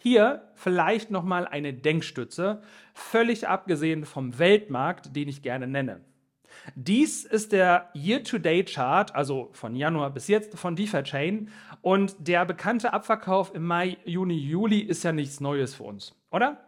Hier 0.00 0.48
vielleicht 0.54 1.10
nochmal 1.10 1.46
eine 1.46 1.74
Denkstütze, 1.74 2.62
völlig 2.94 3.48
abgesehen 3.48 4.04
vom 4.04 4.38
Weltmarkt, 4.38 5.14
den 5.16 5.28
ich 5.28 5.42
gerne 5.42 5.66
nenne. 5.66 6.00
Dies 6.74 7.24
ist 7.24 7.52
der 7.52 7.90
Year-to-Date-Chart, 7.94 9.14
also 9.14 9.50
von 9.52 9.74
Januar 9.74 10.10
bis 10.10 10.28
jetzt 10.28 10.56
von 10.58 10.76
DeFi 10.76 11.02
Chain. 11.02 11.50
Und 11.82 12.16
der 12.20 12.44
bekannte 12.44 12.92
Abverkauf 12.92 13.54
im 13.54 13.64
Mai, 13.64 13.98
Juni, 14.04 14.38
Juli 14.38 14.80
ist 14.80 15.02
ja 15.02 15.12
nichts 15.12 15.40
Neues 15.40 15.74
für 15.74 15.84
uns, 15.84 16.14
oder? 16.30 16.64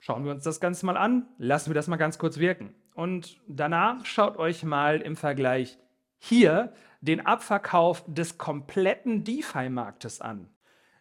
Schauen 0.00 0.24
wir 0.24 0.32
uns 0.32 0.42
das 0.42 0.60
Ganze 0.60 0.84
mal 0.84 0.96
an, 0.96 1.28
lassen 1.38 1.70
wir 1.70 1.74
das 1.74 1.86
mal 1.86 1.96
ganz 1.96 2.18
kurz 2.18 2.38
wirken. 2.38 2.74
Und 2.94 3.40
danach 3.46 4.04
schaut 4.04 4.36
euch 4.36 4.64
mal 4.64 5.00
im 5.00 5.16
Vergleich 5.16 5.78
hier 6.18 6.72
den 7.00 7.24
Abverkauf 7.24 8.04
des 8.06 8.38
kompletten 8.38 9.24
DeFi-Marktes 9.24 10.20
an. 10.20 10.48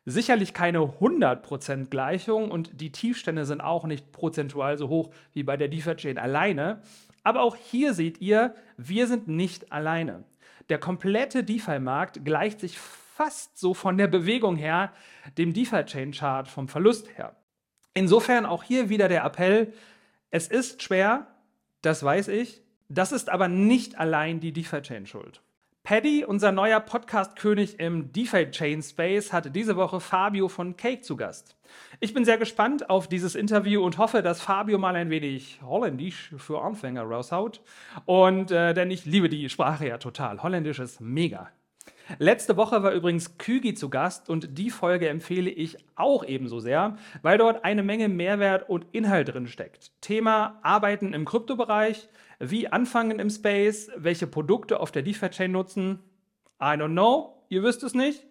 Sicherlich 0.05 0.53
keine 0.53 0.79
100% 0.79 1.89
Gleichung 1.89 2.49
und 2.49 2.81
die 2.81 2.91
Tiefstände 2.91 3.45
sind 3.45 3.61
auch 3.61 3.85
nicht 3.85 4.11
prozentual 4.11 4.77
so 4.77 4.89
hoch 4.89 5.13
wie 5.33 5.43
bei 5.43 5.57
der 5.57 5.67
DeFi-Chain 5.67 6.17
alleine. 6.17 6.81
Aber 7.23 7.41
auch 7.41 7.55
hier 7.55 7.93
seht 7.93 8.19
ihr, 8.19 8.55
wir 8.77 9.05
sind 9.05 9.27
nicht 9.27 9.71
alleine. 9.71 10.23
Der 10.69 10.79
komplette 10.79 11.43
DeFi-Markt 11.43 12.25
gleicht 12.25 12.61
sich 12.61 12.79
fast 12.79 13.59
so 13.59 13.75
von 13.75 13.97
der 13.97 14.07
Bewegung 14.07 14.55
her 14.55 14.91
dem 15.37 15.53
DeFi-Chain-Chart 15.53 16.47
vom 16.47 16.67
Verlust 16.67 17.15
her. 17.17 17.35
Insofern 17.93 18.47
auch 18.47 18.63
hier 18.63 18.89
wieder 18.89 19.07
der 19.07 19.23
Appell, 19.23 19.73
es 20.31 20.47
ist 20.47 20.81
schwer, 20.81 21.27
das 21.81 22.03
weiß 22.03 22.29
ich, 22.29 22.63
das 22.89 23.11
ist 23.11 23.29
aber 23.29 23.47
nicht 23.47 23.99
allein 23.99 24.39
die 24.39 24.53
DeFi-Chain 24.53 25.05
schuld. 25.05 25.41
Paddy, 25.91 26.23
unser 26.23 26.53
neuer 26.53 26.79
Podcast-König 26.79 27.77
im 27.81 28.13
DeFi-Chain-Space, 28.13 29.33
hatte 29.33 29.51
diese 29.51 29.75
Woche 29.75 29.99
Fabio 29.99 30.47
von 30.47 30.77
Cake 30.77 31.01
zu 31.01 31.17
Gast. 31.17 31.57
Ich 31.99 32.13
bin 32.13 32.23
sehr 32.23 32.37
gespannt 32.37 32.89
auf 32.89 33.09
dieses 33.09 33.35
Interview 33.35 33.83
und 33.83 33.97
hoffe, 33.97 34.21
dass 34.21 34.39
Fabio 34.39 34.77
mal 34.77 34.95
ein 34.95 35.09
wenig 35.09 35.59
Holländisch 35.61 36.33
für 36.37 36.61
Anfänger 36.61 37.03
raushaut. 37.03 37.59
Und 38.05 38.51
äh, 38.51 38.73
denn 38.73 38.89
ich 38.89 39.03
liebe 39.03 39.27
die 39.27 39.49
Sprache 39.49 39.85
ja 39.85 39.97
total. 39.97 40.41
Holländisch 40.41 40.79
ist 40.79 41.01
mega. 41.01 41.49
Letzte 42.19 42.57
Woche 42.57 42.83
war 42.83 42.91
übrigens 42.91 43.37
Kügi 43.37 43.73
zu 43.73 43.89
Gast 43.89 44.29
und 44.29 44.57
die 44.57 44.69
Folge 44.69 45.07
empfehle 45.09 45.49
ich 45.49 45.77
auch 45.95 46.25
ebenso 46.25 46.59
sehr, 46.59 46.97
weil 47.21 47.37
dort 47.37 47.63
eine 47.63 47.83
Menge 47.83 48.09
Mehrwert 48.09 48.69
und 48.69 48.85
Inhalt 48.91 49.29
drin 49.29 49.47
steckt. 49.47 49.91
Thema 50.01 50.59
Arbeiten 50.61 51.13
im 51.13 51.25
Kryptobereich, 51.25 52.09
wie 52.39 52.67
anfangen 52.67 53.19
im 53.19 53.29
Space, 53.29 53.91
welche 53.95 54.27
Produkte 54.27 54.79
auf 54.79 54.91
der 54.91 55.03
DeFi-Chain 55.03 55.51
nutzen. 55.51 55.99
I 56.61 56.75
don't 56.75 56.91
know, 56.91 57.43
ihr 57.49 57.63
wisst 57.63 57.83
es 57.83 57.93
nicht. 57.93 58.25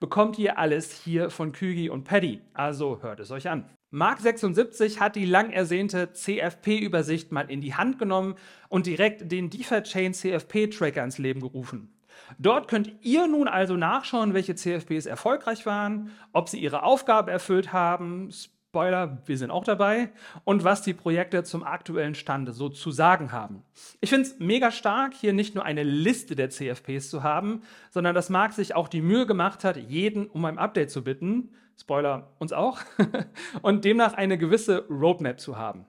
Bekommt 0.00 0.38
ihr 0.38 0.58
alles 0.58 0.92
hier 0.92 1.30
von 1.30 1.52
Kügi 1.52 1.88
und 1.88 2.04
Paddy, 2.04 2.42
also 2.52 3.02
hört 3.02 3.20
es 3.20 3.30
euch 3.30 3.48
an. 3.48 3.70
Mark76 3.92 4.98
hat 4.98 5.14
die 5.14 5.24
lang 5.24 5.50
ersehnte 5.52 6.12
CFP-Übersicht 6.12 7.30
mal 7.30 7.48
in 7.48 7.60
die 7.60 7.74
Hand 7.74 8.00
genommen 8.00 8.34
und 8.68 8.86
direkt 8.86 9.30
den 9.30 9.50
DeFi-Chain 9.50 10.14
CFP-Tracker 10.14 11.04
ins 11.04 11.18
Leben 11.18 11.40
gerufen. 11.40 11.93
Dort 12.38 12.68
könnt 12.68 12.92
ihr 13.02 13.26
nun 13.26 13.48
also 13.48 13.76
nachschauen, 13.76 14.34
welche 14.34 14.54
CFPs 14.54 15.06
erfolgreich 15.06 15.66
waren, 15.66 16.10
ob 16.32 16.48
sie 16.48 16.58
ihre 16.58 16.82
Aufgabe 16.82 17.30
erfüllt 17.30 17.72
haben, 17.72 18.30
Spoiler, 18.74 19.18
wir 19.26 19.38
sind 19.38 19.52
auch 19.52 19.62
dabei, 19.62 20.10
und 20.42 20.64
was 20.64 20.82
die 20.82 20.94
Projekte 20.94 21.44
zum 21.44 21.62
aktuellen 21.62 22.16
Stand 22.16 22.52
so 22.52 22.68
zu 22.68 22.90
sagen 22.90 23.30
haben. 23.30 23.62
Ich 24.00 24.10
finde 24.10 24.26
es 24.28 24.40
mega 24.40 24.72
stark, 24.72 25.14
hier 25.14 25.32
nicht 25.32 25.54
nur 25.54 25.64
eine 25.64 25.84
Liste 25.84 26.34
der 26.34 26.50
CFPs 26.50 27.08
zu 27.08 27.22
haben, 27.22 27.62
sondern 27.90 28.16
dass 28.16 28.30
Marc 28.30 28.52
sich 28.52 28.74
auch 28.74 28.88
die 28.88 29.00
Mühe 29.00 29.26
gemacht 29.26 29.62
hat, 29.62 29.76
jeden 29.76 30.26
um 30.26 30.44
ein 30.44 30.58
Update 30.58 30.90
zu 30.90 31.04
bitten, 31.04 31.50
Spoiler, 31.78 32.32
uns 32.40 32.52
auch, 32.52 32.80
und 33.62 33.84
demnach 33.84 34.14
eine 34.14 34.38
gewisse 34.38 34.88
Roadmap 34.88 35.38
zu 35.38 35.56
haben. 35.56 35.86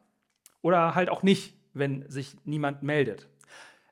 Oder 0.61 0.93
halt 0.93 1.09
auch 1.09 1.23
nicht, 1.23 1.55
wenn 1.73 2.07
sich 2.07 2.37
niemand 2.45 2.83
meldet. 2.83 3.27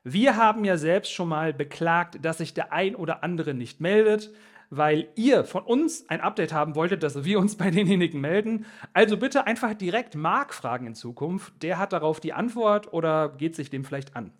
Wir 0.06 0.36
haben 0.36 0.66
ja 0.66 0.76
selbst 0.76 1.12
schon 1.12 1.30
mal 1.30 1.54
beklagt, 1.54 2.22
dass 2.22 2.36
sich 2.36 2.52
der 2.52 2.74
ein 2.74 2.94
oder 2.94 3.24
andere 3.24 3.54
nicht 3.54 3.80
meldet, 3.80 4.34
weil 4.68 5.08
ihr 5.14 5.44
von 5.44 5.62
uns 5.62 6.10
ein 6.10 6.20
Update 6.20 6.52
haben 6.52 6.74
wolltet, 6.74 7.02
dass 7.02 7.24
wir 7.24 7.38
uns 7.38 7.56
bei 7.56 7.70
denjenigen 7.70 8.20
melden. 8.20 8.66
Also 8.92 9.16
bitte 9.16 9.46
einfach 9.46 9.72
direkt 9.72 10.14
Mark 10.14 10.52
fragen 10.52 10.88
in 10.88 10.94
Zukunft. 10.94 11.54
Der 11.62 11.78
hat 11.78 11.94
darauf 11.94 12.20
die 12.20 12.34
Antwort 12.34 12.92
oder 12.92 13.30
geht 13.30 13.56
sich 13.56 13.70
dem 13.70 13.82
vielleicht 13.82 14.14
an. 14.14 14.30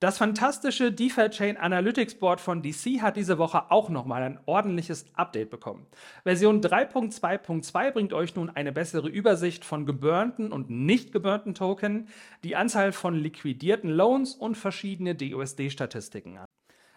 Das 0.00 0.16
fantastische 0.16 0.92
DeFi 0.92 1.28
Chain 1.28 1.58
Analytics 1.58 2.14
Board 2.14 2.40
von 2.40 2.62
DC 2.62 3.02
hat 3.02 3.18
diese 3.18 3.36
Woche 3.36 3.70
auch 3.70 3.90
nochmal 3.90 4.22
ein 4.22 4.40
ordentliches 4.46 5.04
Update 5.12 5.50
bekommen. 5.50 5.84
Version 6.22 6.62
3.2.2 6.62 7.90
bringt 7.90 8.14
euch 8.14 8.34
nun 8.34 8.48
eine 8.48 8.72
bessere 8.72 9.10
Übersicht 9.10 9.62
von 9.62 9.84
geburnten 9.84 10.52
und 10.52 10.70
nicht 10.70 11.12
geburnten 11.12 11.54
Token, 11.54 12.08
die 12.44 12.56
Anzahl 12.56 12.92
von 12.92 13.14
liquidierten 13.14 13.90
Loans 13.90 14.34
und 14.34 14.54
verschiedene 14.54 15.14
DUSD-Statistiken 15.14 16.38
an. 16.38 16.46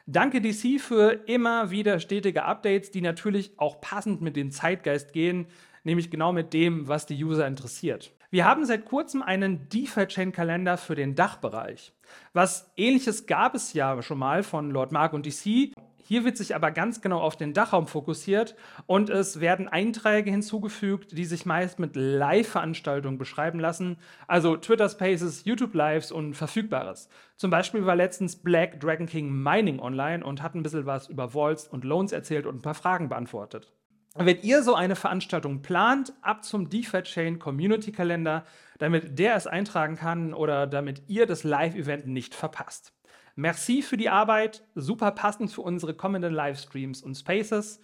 Danke 0.05 0.39
DC 0.39 0.79
für 0.79 1.11
immer 1.27 1.71
wieder 1.71 1.99
stetige 1.99 2.45
Updates, 2.45 2.89
die 2.91 3.01
natürlich 3.01 3.51
auch 3.57 3.81
passend 3.81 4.21
mit 4.21 4.37
dem 4.37 4.49
Zeitgeist 4.49 5.11
gehen, 5.11 5.47
nämlich 5.83 6.09
genau 6.09 6.31
mit 6.31 6.53
dem, 6.53 6.87
was 6.87 7.05
die 7.05 7.21
User 7.21 7.47
interessiert. 7.47 8.13
Wir 8.33 8.45
haben 8.45 8.65
seit 8.65 8.85
kurzem 8.85 9.21
einen 9.21 9.69
DeFi-Chain-Kalender 9.69 10.79
für 10.79 10.95
den 10.95 11.13
Dachbereich. 11.13 11.93
Was 12.33 12.71
ähnliches 12.75 13.27
gab 13.27 13.53
es 13.53 13.73
ja 13.73 14.01
schon 14.01 14.17
mal 14.17 14.41
von 14.41 14.71
Lord 14.71 14.91
Mark 14.91 15.13
und 15.13 15.27
DC. 15.27 15.71
Hier 15.97 16.25
wird 16.25 16.37
sich 16.37 16.55
aber 16.55 16.71
ganz 16.71 17.01
genau 17.01 17.21
auf 17.21 17.37
den 17.37 17.53
Dachraum 17.53 17.85
fokussiert 17.85 18.55
und 18.87 19.11
es 19.11 19.39
werden 19.39 19.67
Einträge 19.67 20.31
hinzugefügt, 20.31 21.15
die 21.15 21.25
sich 21.25 21.45
meist 21.45 21.77
mit 21.77 21.95
Live-Veranstaltungen 21.95 23.19
beschreiben 23.19 23.59
lassen, 23.59 23.97
also 24.27 24.57
Twitter 24.57 24.89
Spaces, 24.89 25.45
YouTube 25.45 25.75
Lives 25.75 26.11
und 26.11 26.33
Verfügbares. 26.33 27.09
Zum 27.37 27.51
Beispiel 27.51 27.85
war 27.85 27.95
letztens 27.95 28.37
Black 28.37 28.79
Dragon 28.79 29.05
King 29.05 29.31
Mining 29.31 29.79
online 29.79 30.25
und 30.25 30.41
hat 30.41 30.55
ein 30.55 30.63
bisschen 30.63 30.87
was 30.87 31.07
über 31.07 31.35
Vaults 31.35 31.67
und 31.67 31.83
Loans 31.83 32.11
erzählt 32.11 32.47
und 32.47 32.55
ein 32.55 32.61
paar 32.63 32.73
Fragen 32.73 33.09
beantwortet. 33.09 33.71
Wenn 34.15 34.41
ihr 34.43 34.61
so 34.61 34.75
eine 34.75 34.95
Veranstaltung 34.95 35.63
plant, 35.63 36.13
ab 36.21 36.43
zum 36.43 36.69
DeFi-Chain 36.69 37.39
Community 37.39 37.91
Kalender, 37.91 38.45
damit 38.77 39.17
der 39.17 39.35
es 39.35 39.47
eintragen 39.47 39.95
kann 39.95 40.35
oder 40.35 40.67
damit 40.67 41.03
ihr 41.07 41.25
das 41.25 41.43
Live-Event 41.43 42.05
nicht 42.05 42.35
verpasst. 42.35 42.93
Merci 43.35 43.81
für 43.81 43.97
die 43.97 44.09
Arbeit, 44.09 44.63
super 44.75 45.09
passend 45.11 45.51
für 45.51 45.61
unsere 45.61 45.95
kommenden 45.95 46.31
Livestreams 46.31 47.01
und 47.01 47.15
Spaces. 47.15 47.79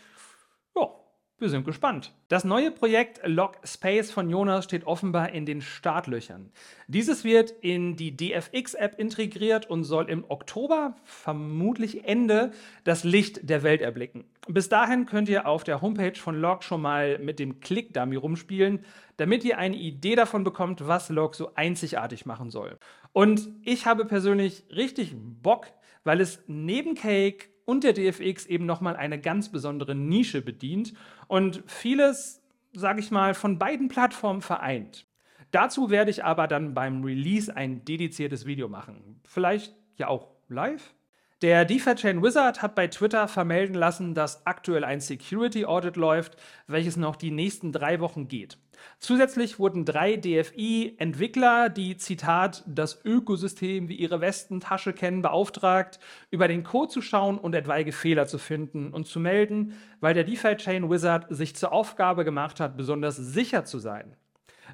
Ja, 0.76 0.92
wir 1.40 1.50
sind 1.50 1.66
gespannt. 1.66 2.14
Das 2.28 2.44
neue 2.44 2.72
Projekt 2.72 3.22
Log 3.26 3.58
Space 3.64 4.12
von 4.12 4.30
Jonas 4.30 4.66
steht 4.66 4.86
offenbar 4.86 5.30
in 5.30 5.46
den 5.46 5.62
Startlöchern. 5.62 6.52
Dieses 6.88 7.24
wird 7.24 7.52
in 7.62 7.96
die 7.96 8.16
DFX-App 8.16 9.00
integriert 9.00 9.70
und 9.70 9.84
soll 9.84 10.10
im 10.10 10.26
Oktober, 10.28 10.96
vermutlich 11.04 12.06
Ende, 12.06 12.52
das 12.84 13.04
Licht 13.04 13.50
der 13.50 13.64
Welt 13.64 13.82
erblicken. 13.82 14.26
Bis 14.48 14.70
dahin 14.70 15.06
könnt 15.06 15.30
ihr 15.30 15.48
auf 15.48 15.64
der 15.64 15.82
Homepage 15.82 16.20
von 16.20 16.40
Log 16.40 16.64
schon 16.64 16.82
mal 16.82 17.20
mit 17.20 17.40
dem 17.40 17.60
Click-Dummy 17.60 18.16
rumspielen, 18.16 18.86
damit 19.18 19.44
ihr 19.46 19.58
eine 19.58 19.78
Idee 19.78 20.16
davon 20.16 20.44
bekommt, 20.44 20.88
was 20.88 21.10
Log 21.10 21.36
so 21.36 21.54
einzigartig 21.56 22.26
machen 22.26 22.50
soll. 22.50 22.78
Und 23.14 23.50
ich 23.64 23.86
habe 23.86 24.06
persönlich 24.06 24.66
richtig 24.76 25.16
Bock, 25.16 25.68
weil 26.04 26.22
es 26.22 26.44
neben 26.48 26.96
Cake 26.96 27.50
und 27.70 27.84
der 27.84 27.94
DFX 27.94 28.48
eben 28.48 28.66
nochmal 28.66 28.96
eine 28.96 29.20
ganz 29.20 29.50
besondere 29.50 29.94
Nische 29.94 30.42
bedient 30.42 30.94
und 31.28 31.62
vieles, 31.68 32.42
sage 32.74 33.00
ich 33.00 33.12
mal, 33.12 33.36
von 33.36 33.60
beiden 33.60 33.90
Plattformen 33.90 34.42
vereint. 34.42 35.06
Dazu 35.52 35.92
werde 35.92 36.10
ich 36.10 36.24
aber 36.24 36.48
dann 36.48 36.74
beim 36.74 37.04
Release 37.04 37.56
ein 37.56 37.86
dediziertes 37.86 38.48
Video 38.48 38.70
machen. 38.70 39.22
Vielleicht 39.24 39.76
ja 39.98 40.08
auch 40.08 40.32
live? 40.48 40.96
Der 41.42 41.64
DeFi-Chain 41.64 42.22
Wizard 42.22 42.62
hat 42.62 42.76
bei 42.76 42.88
Twitter 42.88 43.30
vermelden 43.30 43.74
lassen, 43.74 44.14
dass 44.14 44.46
aktuell 44.46 44.84
ein 44.84 45.00
Security 45.00 45.64
Audit 45.64 45.96
läuft, 45.96 46.36
welches 46.68 46.98
noch 46.98 47.16
die 47.16 47.32
nächsten 47.32 47.72
drei 47.72 48.02
Wochen 48.02 48.28
geht. 48.28 48.58
Zusätzlich 49.00 49.58
wurden 49.58 49.86
drei 49.86 50.18
DFI-Entwickler, 50.18 51.70
die 51.70 51.96
Zitat 51.96 52.66
das 52.68 53.06
Ökosystem 53.06 53.88
wie 53.88 53.96
ihre 53.96 54.20
Westentasche 54.20 54.92
kennen, 54.92 55.22
beauftragt, 55.22 56.02
über 56.30 56.50
den 56.50 56.64
Code 56.64 56.92
zu 56.92 57.02
schauen 57.02 57.38
und 57.38 57.56
etwaige 57.56 57.94
Fehler 57.94 58.28
zu 58.28 58.38
finden 58.38 58.92
und 58.92 59.08
zu 59.08 59.22
melden, 59.22 59.78
weil 60.02 60.14
der 60.14 60.26
DeFi-Chain 60.26 60.90
Wizard 60.90 61.28
sich 61.30 61.56
zur 61.56 61.72
Aufgabe 61.72 62.26
gemacht 62.26 62.60
hat, 62.60 62.76
besonders 62.76 63.16
sicher 63.16 63.64
zu 63.64 63.80
sein. 63.80 64.14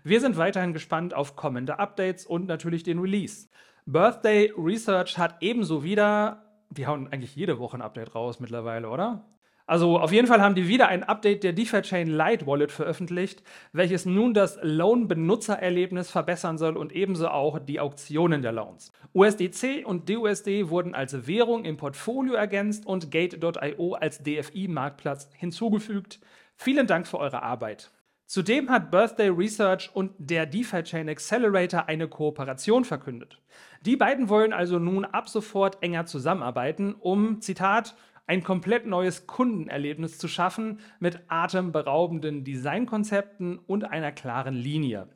Wir 0.03 0.19
sind 0.19 0.35
weiterhin 0.35 0.73
gespannt 0.73 1.13
auf 1.13 1.35
kommende 1.35 1.77
Updates 1.77 2.25
und 2.25 2.47
natürlich 2.47 2.81
den 2.81 2.97
Release. 2.97 3.49
Birthday 3.85 4.51
Research 4.57 5.19
hat 5.19 5.35
ebenso 5.41 5.83
wieder 5.83 6.44
die 6.77 6.87
hauen 6.87 7.11
eigentlich 7.11 7.35
jede 7.35 7.59
Woche 7.59 7.77
ein 7.77 7.81
Update 7.81 8.15
raus 8.15 8.39
mittlerweile, 8.39 8.89
oder? 8.89 9.25
Also 9.67 9.99
auf 9.99 10.11
jeden 10.11 10.27
Fall 10.27 10.41
haben 10.41 10.53
die 10.53 10.67
wieder 10.67 10.89
ein 10.89 11.03
Update 11.03 11.43
der 11.43 11.51
DeFi-Chain 11.51 12.07
Lite 12.07 12.45
Wallet 12.45 12.71
veröffentlicht, 12.71 13.41
welches 13.73 14.05
nun 14.05 14.35
das 14.35 14.59
Loan-Benutzererlebnis 14.61 16.11
verbessern 16.11 16.59
soll 16.59 16.77
und 16.77 16.91
ebenso 16.91 17.29
auch 17.29 17.57
die 17.57 17.79
Auktionen 17.79 18.43
der 18.43 18.51
Loans. 18.51 18.91
USDC 19.15 19.83
und 19.83 20.07
DUSD 20.07 20.69
wurden 20.69 20.93
als 20.93 21.25
Währung 21.25 21.65
im 21.65 21.77
Portfolio 21.77 22.35
ergänzt 22.35 22.85
und 22.85 23.09
Gate.io 23.09 23.93
als 23.93 24.21
DFI-Marktplatz 24.21 25.29
hinzugefügt. 25.33 26.19
Vielen 26.57 26.85
Dank 26.85 27.07
für 27.07 27.17
eure 27.17 27.41
Arbeit. 27.41 27.89
Zudem 28.27 28.71
hat 28.71 28.89
Birthday 28.89 29.29
Research 29.29 29.91
und 29.93 30.11
der 30.17 30.47
DeFi 30.47 30.81
Chain 30.81 31.09
Accelerator 31.09 31.87
eine 31.87 32.07
Kooperation 32.07 32.83
verkündet. 32.83 33.39
Die 33.81 33.95
beiden 33.95 34.29
wollen 34.29 34.51
also 34.51 34.79
nun 34.79 35.05
ab 35.05 35.29
sofort 35.29 35.83
enger 35.83 36.07
zusammenarbeiten, 36.07 36.95
um, 36.95 37.39
Zitat, 37.41 37.95
ein 38.25 38.43
komplett 38.43 38.87
neues 38.87 39.27
Kundenerlebnis 39.27 40.17
zu 40.17 40.27
schaffen 40.27 40.79
mit 40.99 41.19
atemberaubenden 41.27 42.43
Designkonzepten 42.43 43.59
und 43.59 43.83
einer 43.83 44.11
klaren 44.11 44.55
Linie. 44.55 45.07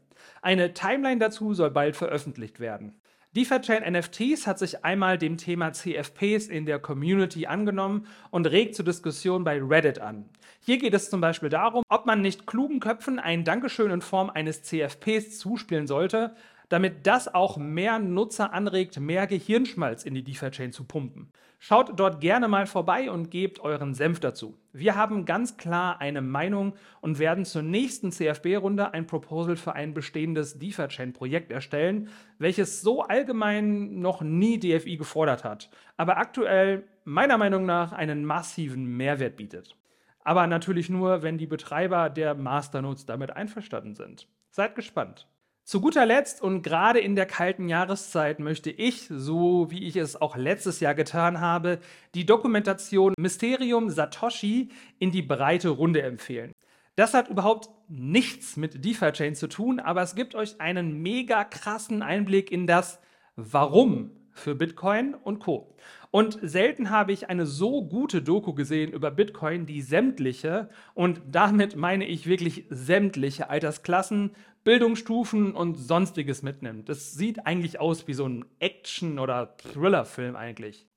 Eine 0.44 0.74
Timeline 0.74 1.20
dazu 1.20 1.56
soll 1.56 1.72
bald 1.72 1.96
veröffentlicht 1.96 2.60
werden. 2.60 3.02
DeFi-Chain 3.36 3.94
NFTs 3.94 4.48
hat 4.48 4.58
sich 4.58 4.84
einmal 4.84 5.20
dem 5.20 5.38
Thema 5.38 5.72
CFPs 5.72 6.48
in 6.48 6.66
der 6.66 6.80
Community 6.80 7.46
angenommen 7.46 8.08
und 8.32 8.48
regt 8.48 8.74
zur 8.74 8.86
Diskussion 8.86 9.44
bei 9.44 9.62
Reddit 9.62 10.00
an. 10.00 10.28
Hier 10.62 10.80
geht 10.80 10.96
es 10.96 11.12
zum 11.12 11.22
Beispiel 11.22 11.50
darum, 11.50 11.84
ob 11.90 12.08
man 12.08 12.22
nicht 12.22 12.48
klugen 12.48 12.80
Köpfen 12.80 13.20
ein 13.20 13.44
Dankeschön 13.44 13.92
in 13.92 14.02
Form 14.02 14.32
eines 14.32 14.64
CFPs 14.64 15.38
zuspielen 15.38 15.86
sollte, 15.86 16.36
damit 16.70 17.06
das 17.08 17.34
auch 17.34 17.58
mehr 17.58 18.00
Nutzer 18.00 18.54
anregt, 18.54 19.00
mehr 19.00 19.28
Gehirnschmalz 19.28 20.04
in 20.04 20.14
die 20.14 20.24
DeFi-Chain 20.24 20.72
zu 20.72 20.86
pumpen. 20.86 21.32
Schaut 21.58 22.00
dort 22.00 22.22
gerne 22.22 22.48
mal 22.48 22.68
vorbei 22.68 23.12
und 23.12 23.32
gebt 23.32 23.60
euren 23.60 23.94
Senf 23.94 24.22
dazu. 24.22 24.58
Wir 24.72 24.96
haben 24.96 25.26
ganz 25.26 25.58
klar 25.58 26.00
eine 26.00 26.22
Meinung 26.22 26.74
und 27.02 27.20
werden 27.20 27.44
zur 27.44 27.64
nächsten 27.64 28.12
CFB-Runde 28.12 28.94
ein 28.94 29.08
Proposal 29.08 29.58
für 29.58 29.74
ein 29.74 29.94
bestehendes 29.94 30.58
DeFi-Chain-Projekt 30.58 31.52
erstellen, 31.52 32.10
welches 32.38 32.82
so 32.82 33.02
allgemein 33.02 34.00
noch 34.00 34.22
nie 34.22 34.58
DFI 34.60 34.96
gefordert 34.96 35.44
hat, 35.44 35.70
aber 35.98 36.18
aktuell 36.18 36.88
meiner 37.04 37.38
Meinung 37.38 37.66
nach 37.66 37.92
einen 37.92 38.24
massiven 38.24 38.86
Mehrwert 38.86 39.36
bietet. 39.36 39.76
Aber 40.24 40.48
natürlich 40.48 40.90
nur, 40.90 41.24
wenn 41.24 41.38
die 41.38 41.48
Betreiber 41.48 42.10
der 42.10 42.36
Masternodes 42.36 43.06
damit 43.06 43.36
einverstanden 43.36 43.96
sind. 43.96 44.28
Seid 44.52 44.76
gespannt. 44.76 45.28
Zu 45.70 45.82
guter 45.82 46.08
Letzt 46.08 46.42
und 46.42 46.64
gerade 46.64 46.98
in 46.98 47.16
der 47.16 47.28
kalten 47.28 47.70
Jahreszeit 47.70 48.40
möchte 48.40 48.72
ich, 48.72 49.06
so 49.08 49.70
wie 49.70 49.86
ich 49.86 49.98
es 49.98 50.20
auch 50.20 50.36
letztes 50.36 50.80
Jahr 50.80 50.96
getan 50.96 51.42
habe, 51.42 51.78
die 52.16 52.26
Dokumentation 52.26 53.14
Mysterium 53.20 53.92
Satoshi 53.92 54.70
in 54.98 55.12
die 55.12 55.22
breite 55.22 55.70
Runde 55.70 56.02
empfehlen. 56.02 56.54
Das 56.96 57.14
hat 57.14 57.28
überhaupt 57.28 57.70
nichts 57.88 58.58
mit 58.58 58.84
DeFi-Chain 58.84 59.36
zu 59.36 59.48
tun, 59.48 59.80
aber 59.80 60.02
es 60.02 60.16
gibt 60.16 60.34
euch 60.34 60.60
einen 60.60 61.04
mega 61.04 61.44
krassen 61.44 62.02
Einblick 62.02 62.52
in 62.52 62.66
das 62.66 63.00
Warum 63.36 64.10
für 64.32 64.56
Bitcoin 64.56 65.14
und 65.14 65.38
Co. 65.38 65.76
Und 66.10 66.40
selten 66.42 66.90
habe 66.90 67.12
ich 67.12 67.30
eine 67.30 67.46
so 67.46 67.86
gute 67.86 68.24
Doku 68.24 68.54
gesehen 68.54 68.92
über 68.92 69.12
Bitcoin, 69.12 69.68
die 69.68 69.84
sämtliche, 69.84 70.70
und 70.96 71.22
damit 71.30 71.76
meine 71.76 72.08
ich 72.08 72.26
wirklich 72.26 72.66
sämtliche 72.70 73.52
Altersklassen, 73.52 74.32
Bildungsstufen 74.70 75.56
und 75.56 75.80
sonstiges 75.80 76.44
mitnimmt. 76.44 76.90
Das 76.90 77.14
sieht 77.14 77.48
eigentlich 77.48 77.80
aus 77.80 78.08
wie 78.08 78.14
so 78.14 78.28
ein 78.28 78.46
Action- 78.60 79.18
oder 79.18 79.58
Thriller-Film 79.58 80.36
eigentlich. 80.36 80.88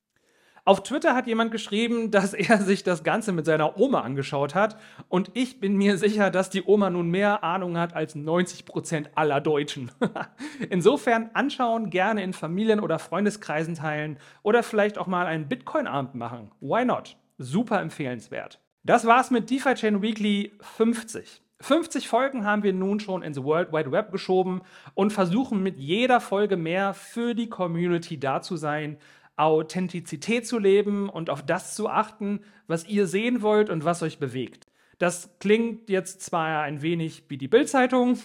Auf 0.67 0.83
Twitter 0.83 1.15
hat 1.15 1.27
jemand 1.27 1.53
geschrieben, 1.53 2.11
dass 2.11 2.35
er 2.35 2.59
sich 2.59 2.85
das 2.85 3.03
Ganze 3.03 3.33
mit 3.33 3.47
seiner 3.47 3.79
Oma 3.79 4.03
angeschaut 4.03 4.55
hat 4.55 4.77
und 5.09 5.31
ich 5.33 5.59
bin 5.59 5.77
mir 5.77 5.97
sicher, 5.97 6.31
dass 6.31 6.51
die 6.51 6.63
Oma 6.63 6.91
nun 6.91 7.09
mehr 7.09 7.43
Ahnung 7.45 7.79
hat 7.79 7.97
als 7.97 8.15
90 8.15 8.67
Prozent 8.67 9.09
aller 9.15 9.41
Deutschen. 9.41 9.91
Insofern 10.69 11.31
anschauen, 11.33 11.89
gerne 11.89 12.23
in 12.23 12.35
Familien- 12.35 12.79
oder 12.79 12.99
Freundeskreisen 12.99 13.77
teilen 13.77 14.19
oder 14.43 14.63
vielleicht 14.63 14.99
auch 14.99 15.07
mal 15.07 15.25
einen 15.25 15.49
Bitcoin-Abend 15.49 16.15
machen. 16.15 16.51
Why 16.61 16.85
not? 16.85 17.17
Super 17.39 17.81
empfehlenswert. 17.81 18.61
Das 18.85 19.07
war's 19.07 19.31
mit 19.31 19.49
DeFi 19.49 19.73
Chain 19.73 20.03
Weekly 20.03 20.53
50. 20.61 21.41
50 21.63 22.09
Folgen 22.09 22.45
haben 22.45 22.63
wir 22.63 22.73
nun 22.73 23.01
schon 23.01 23.23
ins 23.23 23.43
World 23.43 23.73
Wide 23.73 23.93
Web 23.93 24.11
geschoben 24.11 24.63
und 24.95 25.13
versuchen 25.13 25.63
mit 25.63 25.79
jeder 25.79 26.21
Folge 26.21 26.57
mehr 26.57 26.93
für 26.93 27.35
die 27.35 27.49
Community 27.49 28.19
da 28.19 28.43
zu 28.43 28.57
sein, 28.57 28.99
Authentizität 29.37 30.47
zu 30.47 30.59
leben 30.59 31.09
und 31.09 31.31
auf 31.31 31.43
das 31.45 31.75
zu 31.75 31.89
achten, 31.89 32.41
was 32.67 32.87
ihr 32.87 33.07
sehen 33.07 33.43
wollt 33.43 33.71
und 33.71 33.85
was 33.85 34.03
euch 34.03 34.19
bewegt. 34.19 34.67
Das 34.99 35.31
klingt 35.41 35.89
jetzt 35.89 36.21
zwar 36.21 36.63
ein 36.63 36.83
wenig 36.83 37.25
wie 37.29 37.39
die 37.39 37.49
Bildzeitung, 37.49 38.19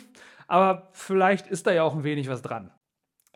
aber 0.47 0.89
vielleicht 0.93 1.47
ist 1.47 1.67
da 1.67 1.71
ja 1.71 1.83
auch 1.83 1.95
ein 1.95 2.03
wenig 2.03 2.27
was 2.29 2.41
dran. 2.41 2.71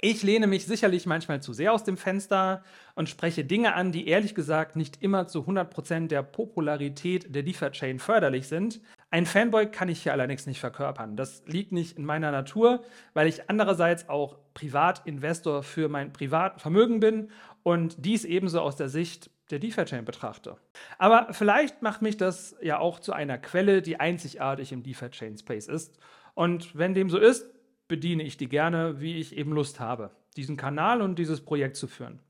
Ich 0.03 0.24
lehne 0.24 0.48
mich 0.48 0.65
sicherlich 0.65 1.05
manchmal 1.05 1.43
zu 1.43 1.53
sehr 1.53 1.74
aus 1.74 1.84
dem 1.84 1.96
Fenster 1.96 2.63
und 2.96 3.08
spreche 3.08 3.46
Dinge 3.46 3.75
an, 3.75 3.91
die 3.91 4.08
ehrlich 4.08 4.34
gesagt 4.34 4.75
nicht 4.75 5.01
immer 5.03 5.27
zu 5.27 5.41
100% 5.41 6.08
der 6.08 6.24
Popularität 6.24 7.36
der 7.36 7.43
DeFi-Chain 7.43 8.00
förderlich 8.00 8.48
sind. 8.48 8.81
Ein 9.13 9.25
Fanboy 9.25 9.70
kann 9.70 9.89
ich 9.89 10.03
hier 10.03 10.13
allerdings 10.13 10.46
nicht 10.46 10.62
verkörpern. 10.62 11.18
Das 11.18 11.44
liegt 11.46 11.74
nicht 11.74 11.98
in 11.98 12.06
meiner 12.06 12.32
Natur, 12.32 12.82
weil 13.13 13.27
ich 13.27 13.50
andererseits 13.50 14.08
auch 14.08 14.38
Privatinvestor 14.53 15.63
für 15.63 15.89
mein 15.89 16.13
Privatvermögen 16.13 17.01
bin 17.01 17.29
und 17.62 17.98
dies 18.05 18.24
ebenso 18.24 18.62
aus 18.62 18.77
der 18.77 18.88
Sicht 18.88 19.29
der 19.50 19.59
DeFi-Chain 19.59 20.05
betrachte. 20.05 20.55
Aber 20.98 21.27
vielleicht 21.31 21.81
macht 21.81 22.01
mich 22.01 22.16
das 22.16 22.55
ja 22.62 22.79
auch 22.79 23.01
zu 23.01 23.12
einer 23.12 23.38
Quelle, 23.38 23.81
die 23.81 24.00
einzigartig 24.00 24.72
im 24.72 24.81
DeFi-Chain-Space 24.81 25.68
ist. 25.68 26.00
Und 26.33 26.74
wenn 26.77 26.94
dem 26.94 27.09
so 27.09 27.18
ist, 27.18 27.46
bediene 27.90 28.24
ich 28.24 28.38
die 28.38 28.48
gerne, 28.48 29.01
wie 29.01 29.18
ich 29.18 29.36
eben 29.36 29.51
Lust 29.51 29.81
habe, 29.81 30.12
diesen 30.38 30.55
Kanal 30.55 31.01
und 31.01 31.20
dieses 31.20 31.42
Projekt 31.42 31.75
zu 31.75 31.88
führen. 31.88 32.22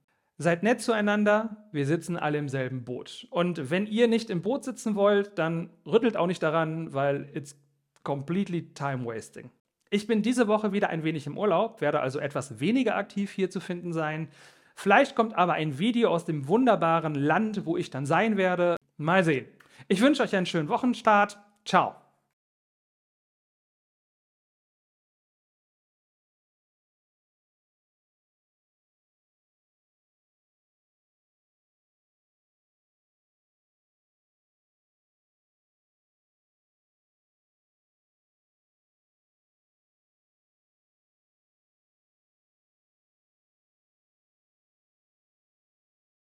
Seid 0.41 0.63
nett 0.63 0.81
zueinander, 0.81 1.67
wir 1.71 1.85
sitzen 1.85 2.17
alle 2.17 2.39
im 2.39 2.49
selben 2.49 2.83
Boot. 2.83 3.27
Und 3.29 3.69
wenn 3.69 3.85
ihr 3.85 4.07
nicht 4.07 4.31
im 4.31 4.41
Boot 4.41 4.63
sitzen 4.63 4.95
wollt, 4.95 5.37
dann 5.37 5.69
rüttelt 5.85 6.17
auch 6.17 6.25
nicht 6.25 6.41
daran, 6.41 6.95
weil 6.95 7.29
it's 7.35 7.55
completely 8.01 8.73
time 8.73 9.05
wasting. 9.05 9.51
Ich 9.91 10.07
bin 10.07 10.23
diese 10.23 10.47
Woche 10.47 10.71
wieder 10.71 10.89
ein 10.89 11.03
wenig 11.03 11.27
im 11.27 11.37
Urlaub, 11.37 11.79
werde 11.79 11.99
also 11.99 12.17
etwas 12.17 12.59
weniger 12.59 12.95
aktiv 12.95 13.29
hier 13.29 13.51
zu 13.51 13.59
finden 13.59 13.93
sein. 13.93 14.29
Vielleicht 14.73 15.15
kommt 15.15 15.37
aber 15.37 15.53
ein 15.53 15.77
Video 15.77 16.09
aus 16.09 16.25
dem 16.25 16.47
wunderbaren 16.47 17.13
Land, 17.13 17.67
wo 17.67 17.77
ich 17.77 17.91
dann 17.91 18.07
sein 18.07 18.35
werde. 18.35 18.77
Mal 18.97 19.23
sehen. 19.23 19.45
Ich 19.89 20.01
wünsche 20.01 20.23
euch 20.23 20.35
einen 20.35 20.47
schönen 20.47 20.69
Wochenstart. 20.69 21.37
Ciao. 21.65 21.93